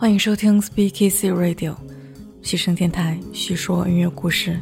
[0.00, 1.74] 欢迎收听 Speakeasy Radio，
[2.40, 4.60] 西声电台，叙说音乐故事。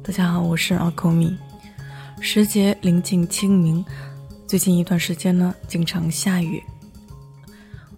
[0.00, 1.36] 大家好，我是阿扣米。
[2.20, 3.84] 时节临近清明，
[4.46, 6.62] 最近一段时间呢，经常下雨。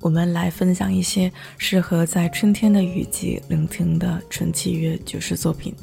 [0.00, 5.74] 我们来分享一些适合在春天的雨季聆听的纯器乐爵士作品。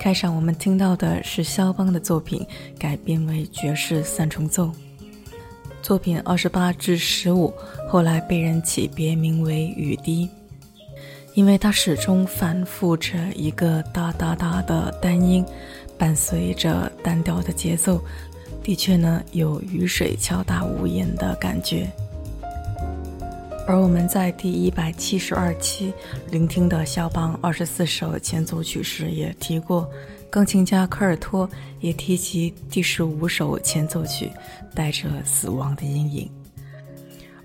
[0.00, 2.44] 开场我们听到的是肖邦的作品，
[2.76, 4.72] 改编为爵士三重奏。
[5.82, 7.52] 作品二十八至十五，
[7.88, 10.26] 后来被人起别名为《雨滴》，
[11.34, 15.44] 因为它始终反复着一个哒哒哒的单音，
[15.98, 18.00] 伴随着单调的节奏，
[18.62, 21.90] 的确呢有雨水敲打屋檐的感觉。
[23.66, 25.92] 而我们在第一百七十二期
[26.30, 29.90] 聆听的肖邦二十四首前奏曲时也提过。
[30.32, 31.46] 钢琴家科尔托
[31.78, 34.32] 也提及第十五首前奏曲
[34.74, 36.30] 带着死亡的阴影，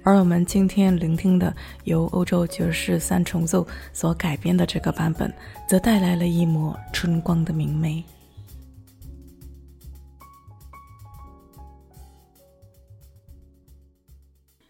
[0.04, 1.54] 而我们今天聆听的
[1.84, 5.30] 由欧洲爵士三重奏所改编的这个版本，
[5.68, 8.02] 则带来了一抹春光的明媚。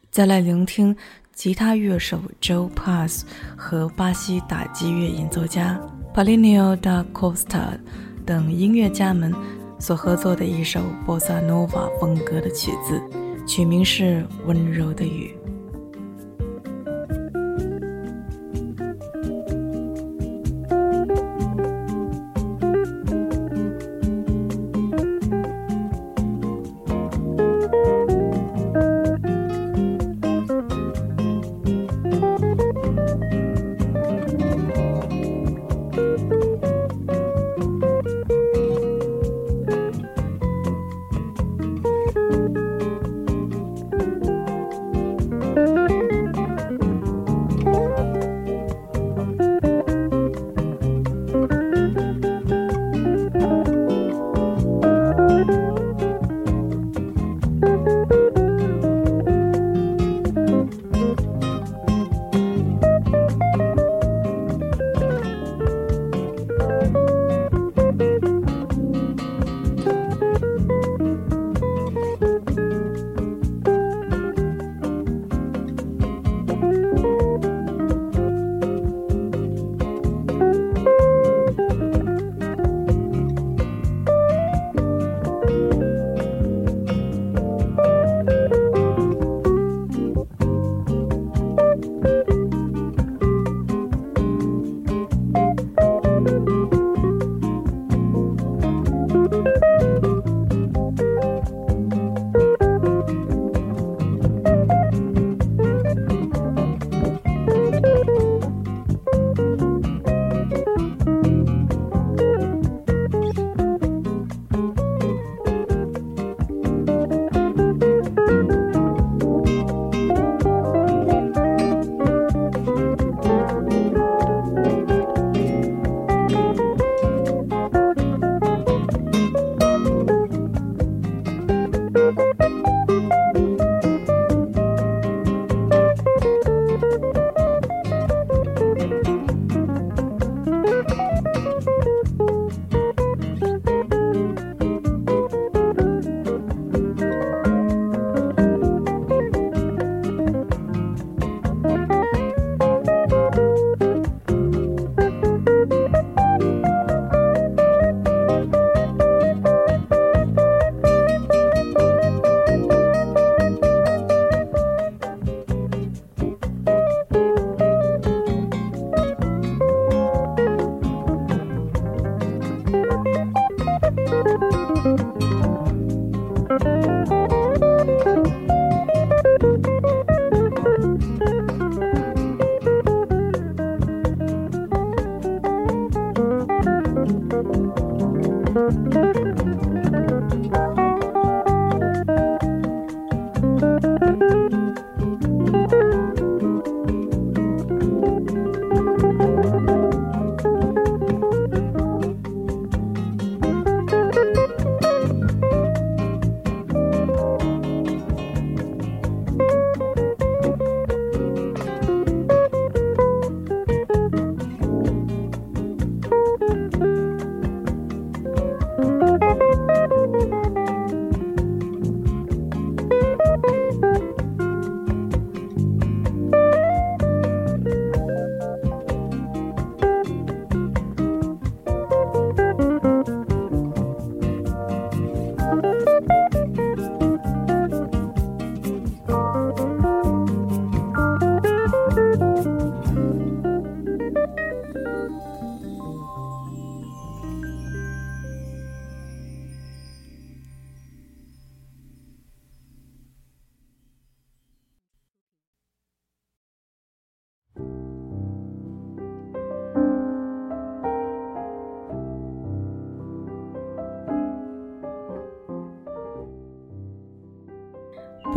[0.10, 0.98] 再来聆听
[1.36, 3.24] 吉他乐手 Joe Pass
[3.56, 5.80] 和巴西打击乐演奏家
[6.16, 7.78] Paulinho da Costa。
[8.28, 9.34] 等音乐家们
[9.80, 13.02] 所合作的一首波萨诺瓦风格的曲子，
[13.48, 15.34] 曲名是《温柔的雨》。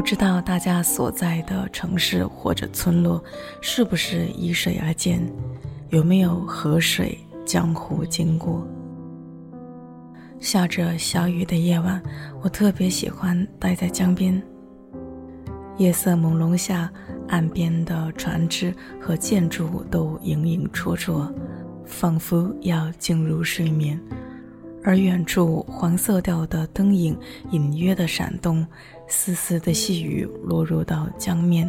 [0.01, 3.23] 不知道大家所在的城市或者村落
[3.61, 5.21] 是不是依水而建，
[5.91, 8.67] 有没有河水、江湖经过？
[10.39, 12.03] 下着小雨的夜晚，
[12.41, 14.43] 我特别喜欢待在江边。
[15.77, 16.91] 夜色朦胧下，
[17.29, 21.31] 岸边的船只和建筑物都影影绰绰，
[21.85, 24.01] 仿佛要进入睡眠。
[24.83, 27.15] 而远处黄色调的灯影
[27.51, 28.67] 隐约的闪动，
[29.11, 31.69] 丝丝的细雨落入到江面，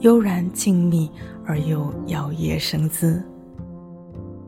[0.00, 1.08] 悠然静谧
[1.44, 3.22] 而又摇曳生姿。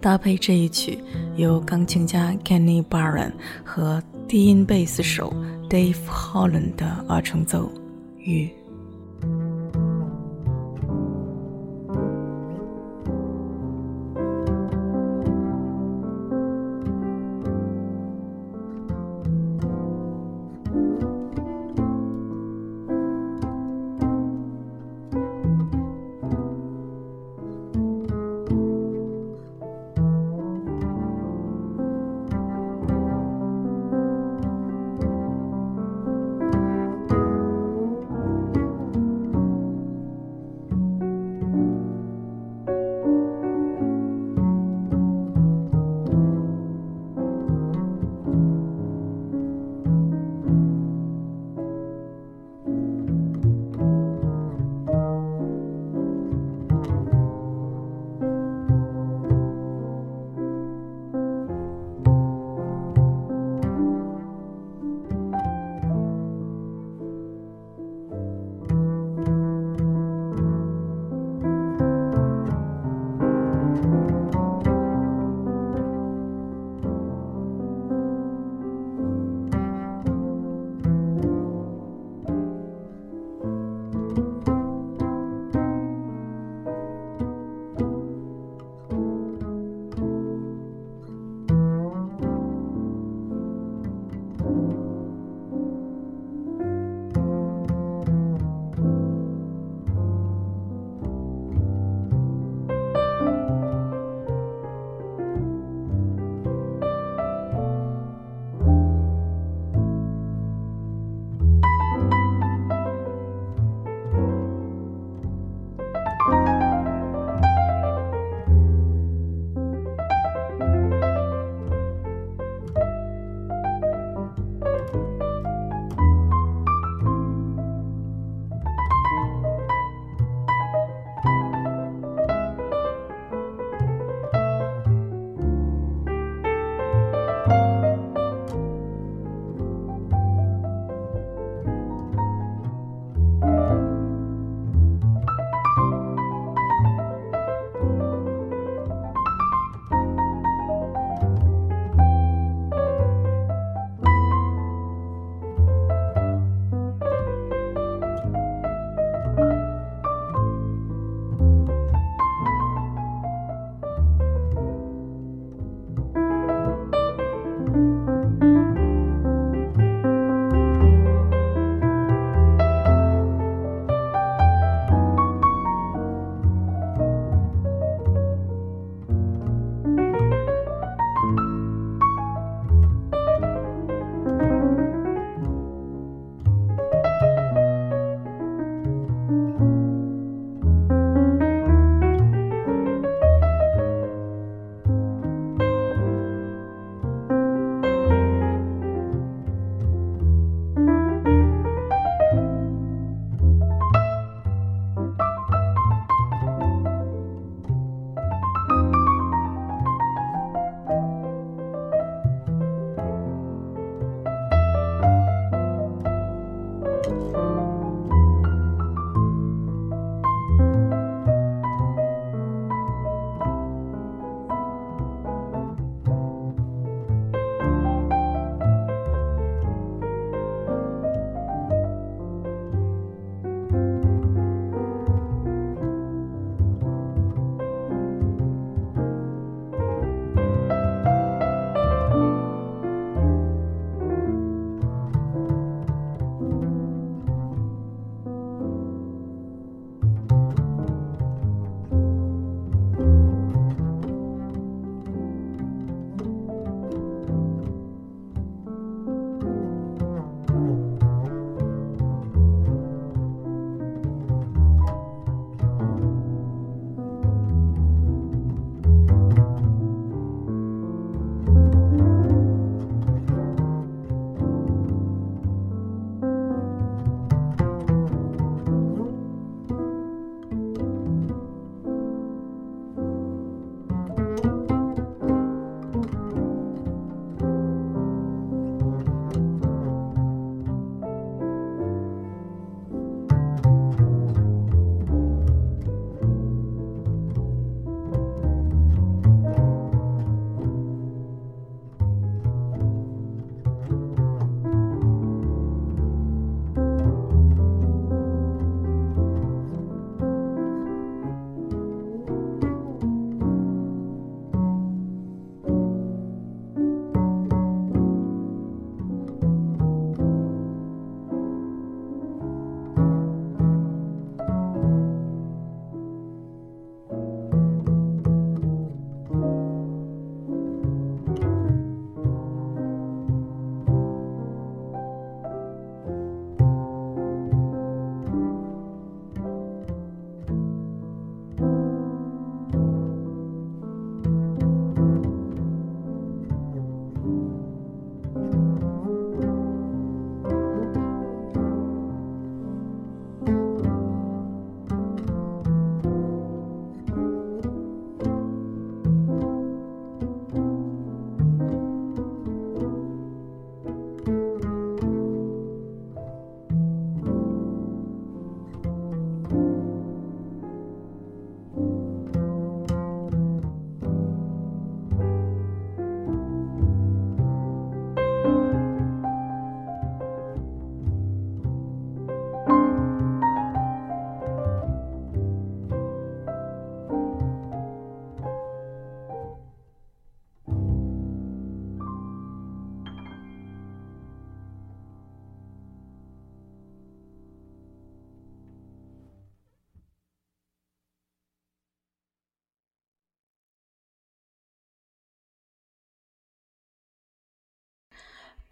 [0.01, 0.99] 搭配这一曲，
[1.37, 3.33] 由钢琴家 Kenny Barron
[3.65, 5.33] 和低音贝斯手
[5.69, 7.71] Dave Holland 的二重奏，
[8.19, 8.51] 雨。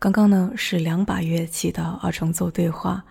[0.05, 3.03] 刚刚呢是两把乐器的二重奏对话，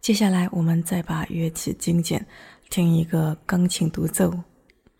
[0.00, 2.24] 接下来我们再把乐器精简，
[2.70, 4.32] 听一个钢琴独奏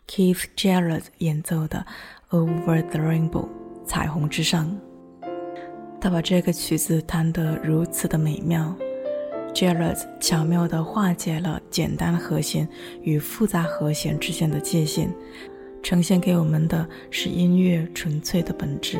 [0.06, 1.86] ，Keith Jarrett 演奏的
[2.36, 3.30] 《Over the Rainbow》
[3.86, 4.78] 彩虹之上。
[5.98, 8.76] 他把这个曲子弹得如此的美妙
[9.54, 12.68] ，Jarrett 巧妙地化解了简单和弦
[13.00, 15.08] 与复杂和弦之间的界限，
[15.82, 18.98] 呈现给我们的是音乐纯粹的本质。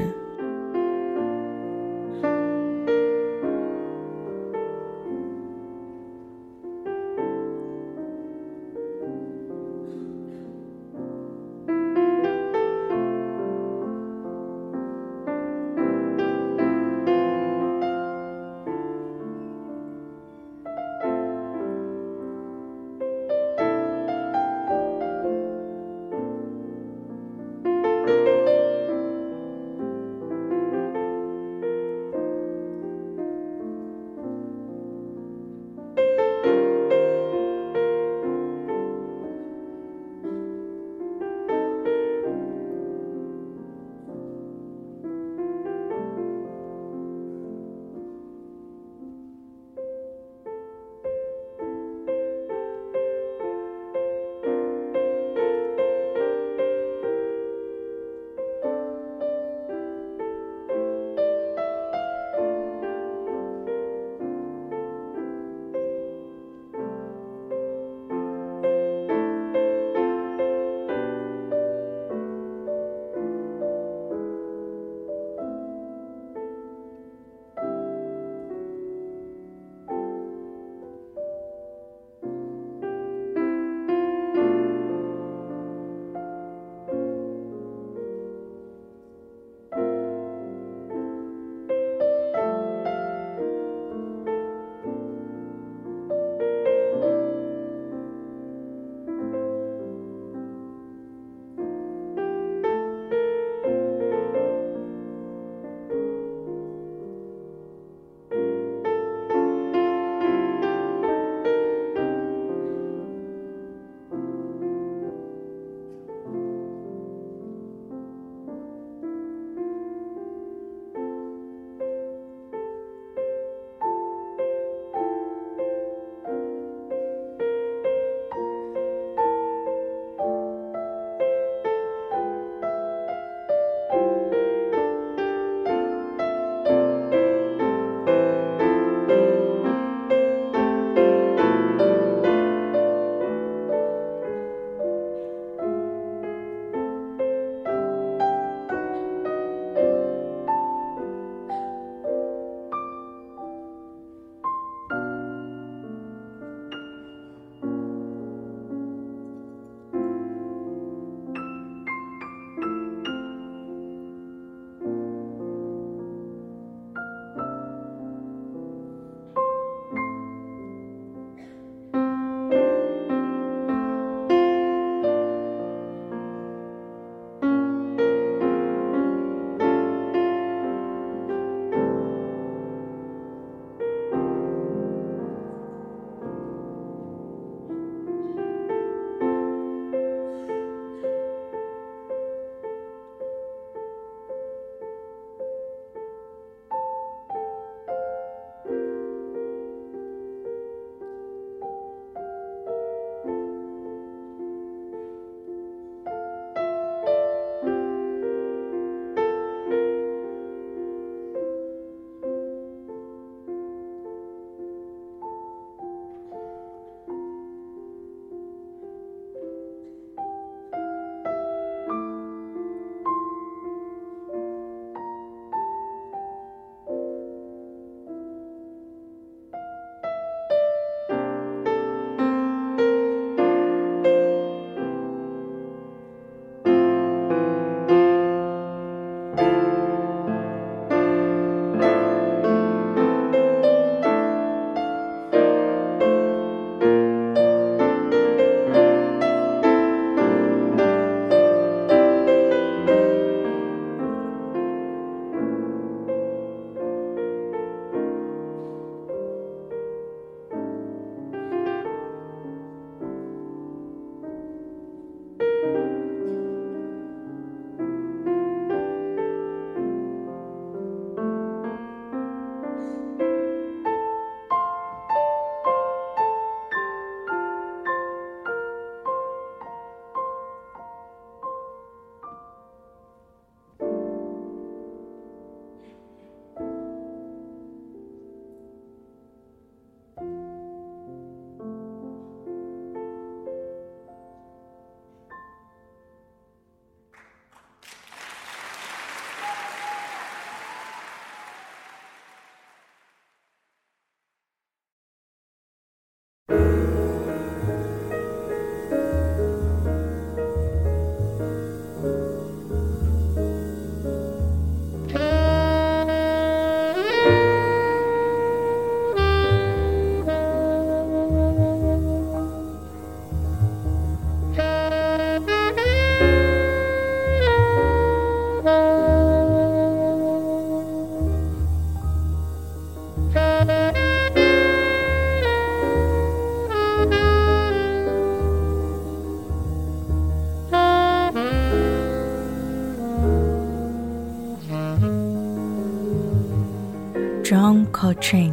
[348.20, 348.52] Train，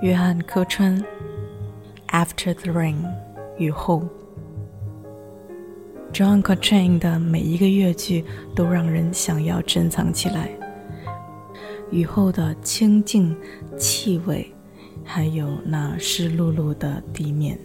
[0.00, 0.98] 约翰·科川，
[2.08, 2.94] 《After the Rain》
[3.58, 4.02] 雨后。
[6.12, 10.50] John Coltrane 的每一个乐句都让人想要珍藏起来。
[11.90, 13.34] 雨后的清静、
[13.78, 14.52] 气味，
[15.04, 17.58] 还有那湿漉漉的地面。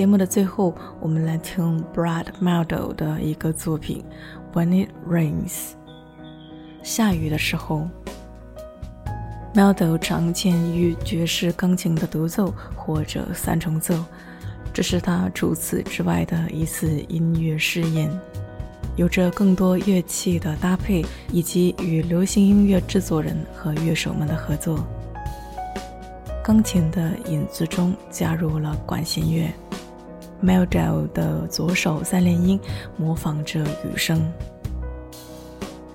[0.00, 4.02] 节目的最后，我们来听 Brad Mehldau 的一个作品
[4.58, 5.50] 《When It Rains》。
[6.82, 7.86] 下雨的时候
[9.54, 13.94] ，Mehldau 常见于爵士钢琴的独奏或者三重奏，
[14.72, 18.10] 这是他除此之外的一次音乐试验，
[18.96, 24.82] 有着更多乐器的搭配，以及与流行音乐制作人和乐手们的合作。
[26.42, 29.46] 钢琴的影子中加入了管弦乐
[30.40, 32.58] m e l d e l 的左手三连音
[32.96, 34.20] 模仿着雨声。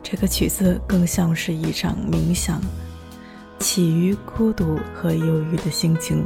[0.04, 2.62] 这个曲子更像是一场冥想，
[3.60, 6.24] 起于孤独和忧郁的心情，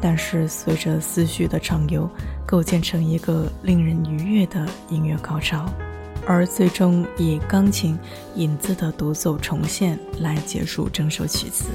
[0.00, 2.08] 但是随着思绪的畅游，
[2.46, 5.70] 构建成一个令人愉悦的音乐高潮，
[6.26, 7.98] 而最终以钢琴
[8.36, 11.66] 影子的独奏重现来结束整首曲子。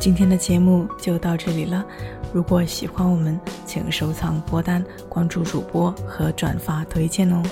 [0.00, 1.84] 今天的节目就到这里了。
[2.32, 7.42] 如果喜欢我们，请收藏播单、关注主播和转发推荐哦。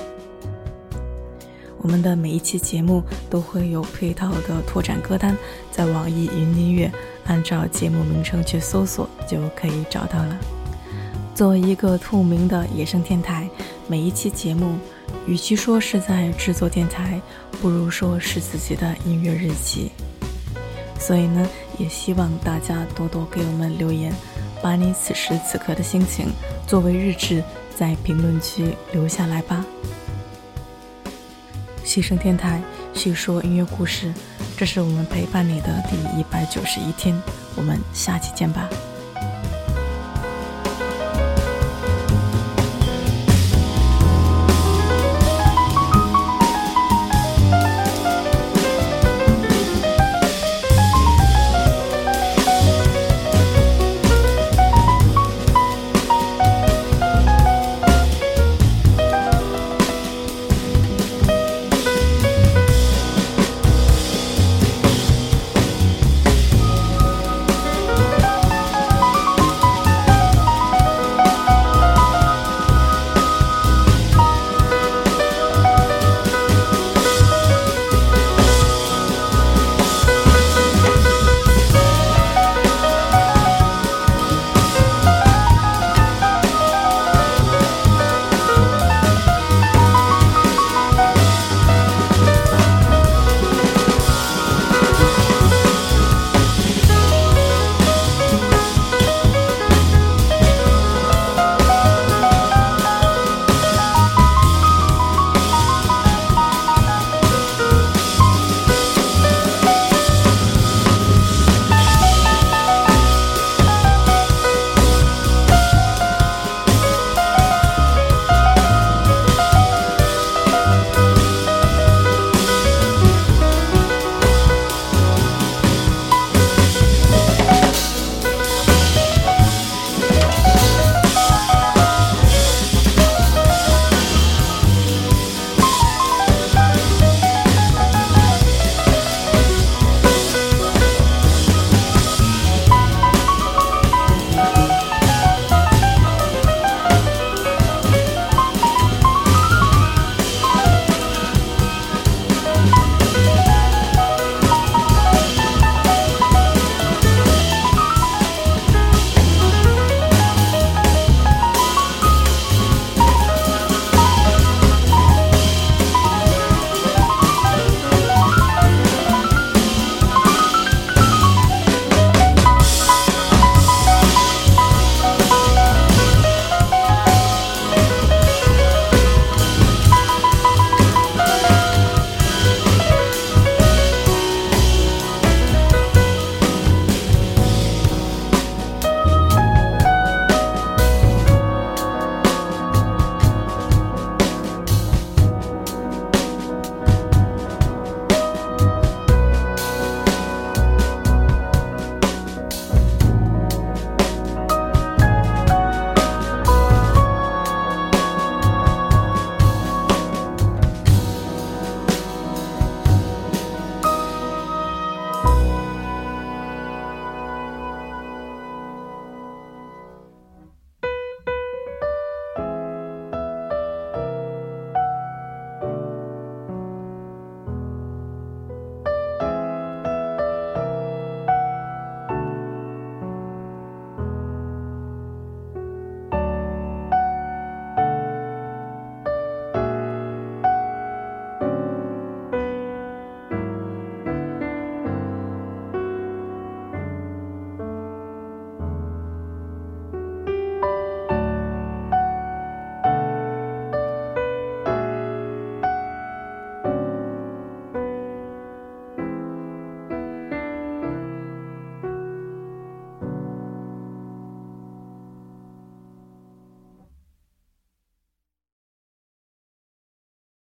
[1.78, 5.36] 我们的每一期节目都会有配套的拓展歌单，
[5.70, 6.90] 在网易云音乐
[7.24, 10.36] 按照节目名称去搜索就可以找到了。
[11.34, 13.48] 作为一个透明的野生电台，
[13.86, 14.76] 每一期节目，
[15.26, 17.20] 与其说是在制作电台，
[17.62, 19.90] 不如说是自己的音乐日记。
[20.98, 21.46] 所以呢，
[21.78, 24.12] 也希望大家多多给我们留言，
[24.62, 26.28] 把你此时此刻的心情
[26.66, 27.42] 作为日志，
[27.74, 29.64] 在评论区留下来吧。
[31.84, 32.60] 牺牲电台
[32.92, 34.12] 叙说音乐故事，
[34.56, 37.16] 这是我们陪伴你的第一百九十一天，
[37.54, 38.68] 我们下期见吧。